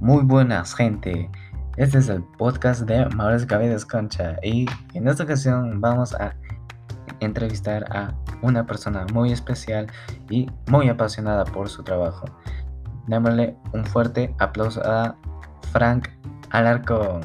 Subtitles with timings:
[0.00, 1.30] Muy buenas, gente.
[1.76, 4.64] Este es el podcast de Mauricio Cabedes Concha y
[4.94, 6.34] en esta ocasión vamos a
[7.20, 9.88] entrevistar a una persona muy especial
[10.30, 12.24] y muy apasionada por su trabajo.
[13.08, 15.14] Démosle un fuerte aplauso a
[15.70, 16.08] Frank
[16.48, 17.20] Alarcón.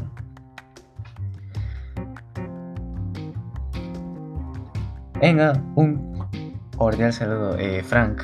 [5.22, 6.28] Venga, un
[6.76, 8.22] cordial saludo, eh, Frank.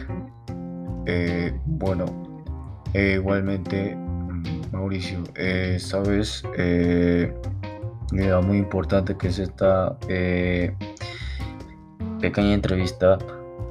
[1.05, 2.05] Eh, bueno,
[2.93, 3.97] eh, igualmente,
[4.71, 7.33] Mauricio, eh, sabes, eh,
[8.11, 10.73] muy importante que es esta eh,
[12.19, 13.17] pequeña entrevista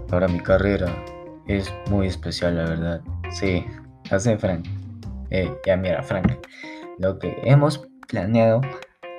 [0.09, 0.87] para mi carrera.
[1.47, 3.01] Es muy especial, la verdad.
[3.31, 3.65] Sí,
[4.11, 4.67] hace Frank.
[5.31, 6.33] Eh, ya mira, Frank.
[6.99, 8.61] Lo que hemos planeado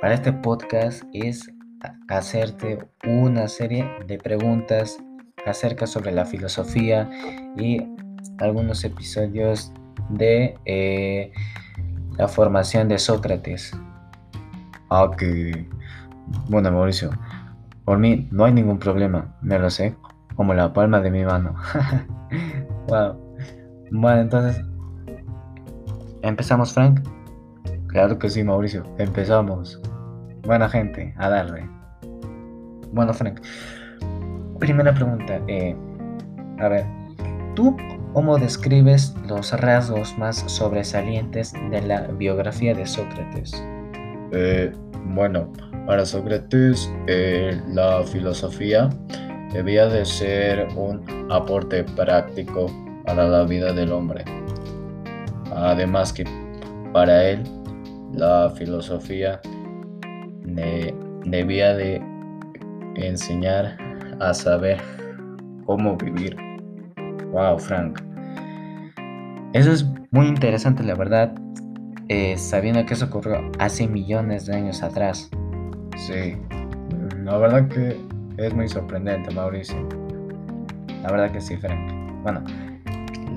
[0.01, 1.49] para este podcast es
[2.09, 4.97] hacerte una serie de preguntas
[5.45, 7.09] acerca sobre la filosofía
[7.57, 7.81] y
[8.39, 9.71] algunos episodios
[10.09, 11.31] de eh,
[12.21, 13.75] la formación de Sócrates.
[14.91, 15.67] Ah, que...
[16.49, 17.09] Bueno, Mauricio,
[17.83, 19.95] por mí no hay ningún problema, me lo sé,
[20.35, 21.55] como la palma de mi mano.
[22.87, 23.15] Wow.
[23.91, 24.63] Bueno, entonces,
[26.21, 27.01] ¿empezamos, Frank?
[27.87, 29.79] Claro que sí, Mauricio, empezamos.
[30.43, 31.69] Buena gente, a darle.
[32.91, 33.39] Bueno, Frank,
[34.59, 35.39] primera pregunta.
[35.47, 35.75] eh,
[36.59, 36.85] a ver,
[37.55, 37.75] ¿tú
[38.13, 43.51] cómo describes los rasgos más sobresalientes de la biografía de Sócrates?
[44.33, 44.71] Eh,
[45.05, 45.51] bueno,
[45.85, 48.89] para Sócrates eh, la filosofía
[49.53, 52.67] debía de ser un aporte práctico
[53.05, 54.23] para la vida del hombre.
[55.53, 56.23] Además que
[56.93, 57.43] para él
[58.13, 59.41] la filosofía
[60.43, 60.93] de-
[61.25, 62.01] debía de
[62.95, 63.77] enseñar
[64.19, 64.77] a saber
[65.65, 66.35] cómo vivir.
[67.31, 68.01] Wow, Frank.
[69.53, 71.33] Eso es muy interesante, la verdad,
[72.09, 75.29] eh, sabiendo que eso ocurrió hace millones de años atrás.
[75.97, 76.37] Sí,
[77.23, 77.97] la verdad que
[78.37, 79.87] es muy sorprendente, Mauricio.
[81.03, 81.91] La verdad que sí, Frank.
[82.23, 82.43] Bueno,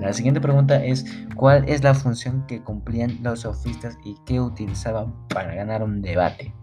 [0.00, 1.04] la siguiente pregunta es,
[1.36, 6.54] ¿cuál es la función que cumplían los sofistas y qué utilizaban para ganar un debate?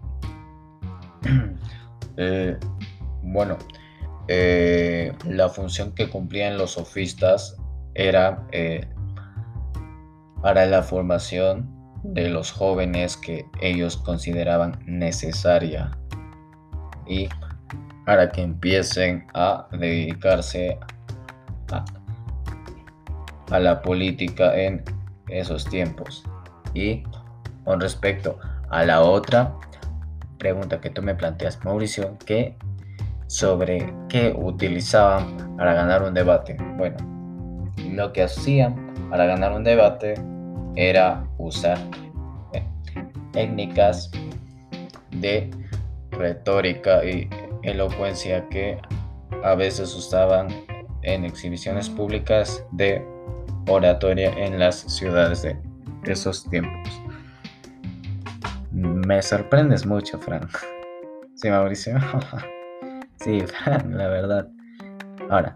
[2.17, 2.57] Eh,
[3.23, 3.57] bueno,
[4.27, 7.57] eh, la función que cumplían los sofistas
[7.93, 8.87] era eh,
[10.41, 11.69] para la formación
[12.03, 15.91] de los jóvenes que ellos consideraban necesaria
[17.05, 17.29] y
[18.05, 20.79] para que empiecen a dedicarse
[21.71, 21.85] a,
[23.51, 24.83] a la política en
[25.27, 26.23] esos tiempos.
[26.73, 27.03] Y
[27.63, 28.39] con respecto
[28.69, 29.55] a la otra
[30.37, 32.57] pregunta que tú me planteas, Mauricio, que
[33.31, 36.57] sobre qué utilizaban para ganar un debate.
[36.75, 36.97] Bueno,
[37.89, 40.15] lo que hacían para ganar un debate
[40.75, 41.77] era usar
[42.51, 42.61] eh,
[43.31, 44.11] técnicas
[45.11, 45.49] de
[46.11, 47.29] retórica y
[47.63, 48.77] elocuencia que
[49.45, 50.49] a veces usaban
[51.03, 53.01] en exhibiciones públicas de
[53.65, 55.55] oratoria en las ciudades de
[56.03, 57.01] esos tiempos.
[58.71, 60.49] Me sorprendes mucho, Frank.
[61.33, 61.95] Sí, Mauricio.
[63.23, 63.43] sí,
[63.89, 64.47] la verdad.
[65.29, 65.55] Ahora,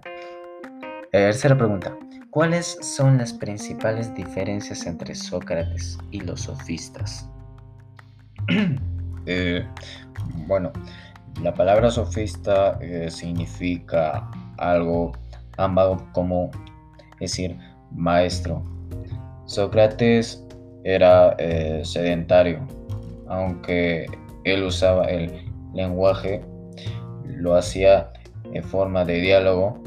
[1.11, 1.95] tercera pregunta.
[2.29, 7.29] ¿Cuáles son las principales diferencias entre Sócrates y los sofistas?
[9.27, 9.65] Eh,
[10.45, 10.71] bueno,
[11.41, 15.13] la palabra sofista eh, significa algo
[15.57, 16.51] ambas como
[17.19, 17.57] decir
[17.91, 18.63] maestro.
[19.45, 20.45] Sócrates
[20.83, 22.67] era eh, sedentario,
[23.27, 24.05] aunque
[24.43, 26.39] él usaba el lenguaje,
[27.37, 28.11] lo hacía
[28.53, 29.83] en forma de diálogo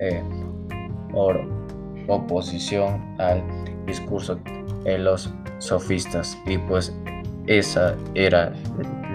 [0.00, 0.22] eh,
[1.10, 1.40] por
[2.08, 3.42] oposición al
[3.86, 4.38] discurso
[4.84, 6.94] de los sofistas y pues
[7.46, 8.52] esa era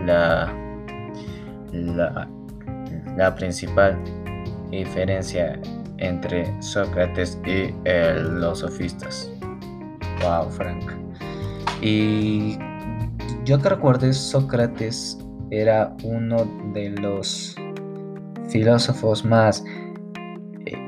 [0.05, 0.53] la,
[1.71, 2.27] la,
[3.15, 3.97] la principal
[4.71, 5.59] diferencia
[5.97, 9.31] entre Sócrates y eh, los sofistas.
[10.21, 10.91] Wow, Frank.
[11.81, 12.57] Y
[13.45, 15.17] yo que recuerdo, Sócrates
[15.51, 16.37] era uno
[16.73, 17.55] de los
[18.49, 19.63] filósofos más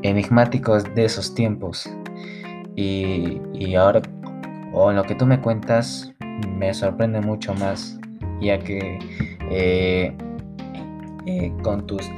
[0.04, 1.90] enigmáticos de esos tiempos.
[2.76, 4.02] Y, y ahora,
[4.72, 6.14] con lo que tú me cuentas,
[6.48, 8.00] me sorprende mucho más,
[8.42, 9.00] ya que
[9.52, 10.16] eh,
[11.26, 12.10] eh, con tus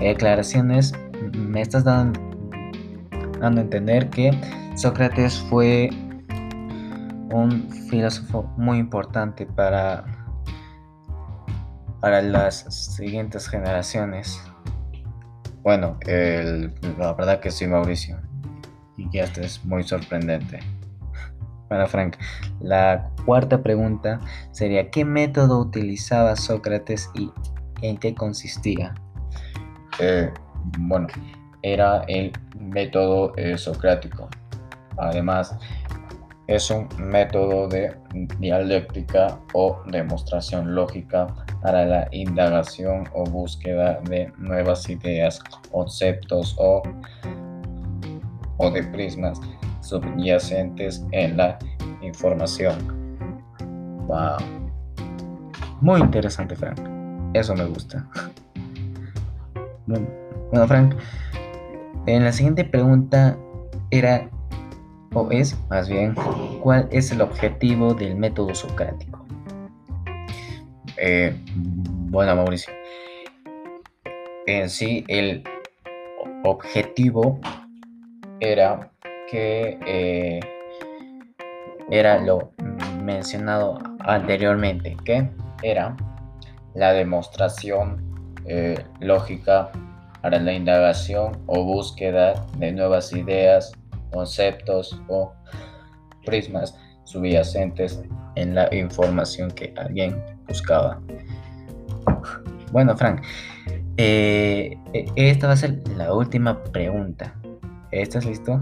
[0.00, 0.92] declaraciones
[1.36, 2.20] me estás dando,
[3.40, 4.30] dando a entender que
[4.76, 5.90] Sócrates fue
[7.30, 10.04] un filósofo muy importante para,
[12.06, 12.60] para las
[12.94, 14.40] siguientes generaciones.
[15.64, 18.20] Bueno, la verdad que sí, Mauricio.
[18.96, 20.60] Y ya esto es muy sorprendente.
[21.68, 22.16] Bueno, Frank,
[22.60, 24.20] la cuarta pregunta
[24.52, 27.32] sería, ¿qué método utilizaba Sócrates y
[27.82, 28.94] en qué consistía?
[29.98, 30.30] Eh,
[30.78, 31.08] bueno,
[31.62, 34.28] era el método eh, socrático.
[34.96, 35.58] Además,
[36.48, 37.94] es un método de
[38.38, 41.26] dialéctica o demostración lógica
[41.60, 45.40] para la indagación o búsqueda de nuevas ideas,
[45.70, 46.82] conceptos o,
[48.58, 49.40] o de prismas
[49.80, 51.58] subyacentes en la
[52.02, 52.76] información.
[54.06, 54.36] Wow.
[55.80, 56.80] Muy interesante, Frank.
[57.34, 58.06] Eso me gusta.
[59.88, 60.94] Bueno, Frank,
[62.06, 63.36] en la siguiente pregunta
[63.90, 64.28] era,
[65.14, 66.14] o es más bien,
[66.62, 69.24] ¿cuál es el objetivo del método socrático?
[70.96, 72.72] Eh, bueno, Mauricio,
[74.46, 75.44] en sí el
[76.44, 77.40] objetivo
[78.40, 78.90] era
[79.30, 80.40] que eh,
[81.90, 82.52] era lo
[83.02, 85.28] mencionado anteriormente, que
[85.62, 85.96] era
[86.74, 88.04] la demostración
[88.46, 89.70] eh, lógica
[90.22, 93.72] para la indagación o búsqueda de nuevas ideas,
[94.12, 95.32] conceptos o
[96.24, 98.02] prismas subyacentes
[98.34, 101.00] en la información que alguien buscaba.
[102.72, 103.22] Bueno, Frank,
[103.96, 104.76] eh,
[105.14, 107.34] esta va a ser la última pregunta.
[107.90, 108.60] ¿Estás listo?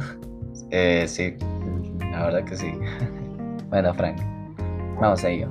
[0.70, 1.36] Eh, sí,
[2.12, 2.72] la verdad que sí.
[3.70, 4.20] bueno, Frank,
[5.00, 5.48] vamos a ello.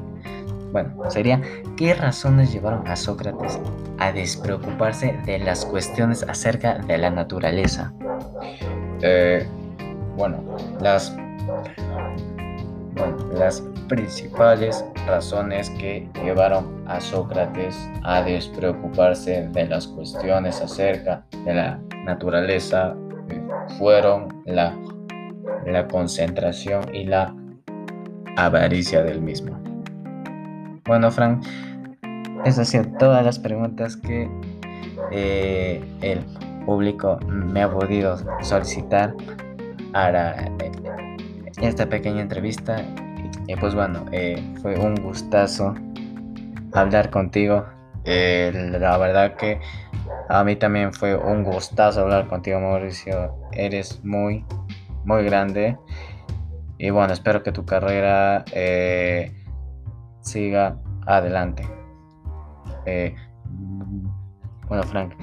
[0.71, 1.39] Bueno, sería,
[1.77, 3.59] ¿qué razones llevaron a Sócrates
[3.99, 7.93] a despreocuparse de las cuestiones acerca de la naturaleza?
[9.01, 9.45] Eh,
[10.15, 10.43] bueno,
[10.81, 11.15] las,
[13.89, 22.95] principales razones que llevaron a Sócrates a despreocuparse de las cuestiones acerca de la naturaleza
[23.29, 23.41] eh,
[23.77, 24.77] fueron la
[25.89, 27.35] concentración y la
[28.37, 29.59] avaricia del mismo.
[30.85, 31.45] Bueno, Frank,
[32.45, 34.29] esas sido todas las preguntas que
[35.11, 36.19] eh, el
[36.65, 39.15] público me ha podido solicitar
[39.93, 40.71] para eh,
[41.61, 42.83] esta pequeña entrevista.
[43.47, 45.73] Y pues bueno, eh, fue un gustazo
[46.73, 47.65] hablar contigo.
[48.03, 49.61] la verdad que
[50.27, 53.35] a mí también fue un gustazo hablar contigo, Mauricio.
[53.53, 54.43] Eres muy
[55.05, 55.77] muy grande.
[56.77, 59.31] Y bueno, espero que tu carrera eh,
[60.21, 61.67] siga adelante.
[62.85, 63.15] Eh,
[64.67, 65.13] bueno, Frank,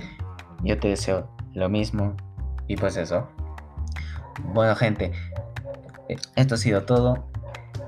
[0.63, 2.15] yo te deseo lo mismo.
[2.67, 3.29] Y pues eso.
[4.45, 5.13] Bueno, gente,
[6.37, 7.31] esto ha sido todo.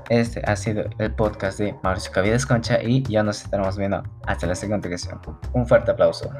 [0.08, 4.46] Este ha sido el podcast de Mauricio Cavides Concha y ya nos estaremos viendo hasta
[4.46, 5.20] la siguiente ocasión.
[5.52, 6.31] Un fuerte aplauso.